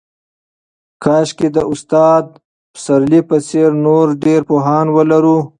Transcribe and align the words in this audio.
کاشکې 1.03 1.47
د 1.55 1.57
استاد 1.73 2.23
پسرلي 2.73 3.21
په 3.29 3.37
څېر 3.47 3.69
نور 3.85 4.07
ډېر 4.23 4.41
پوهان 4.49 4.85
ولرو. 4.95 5.37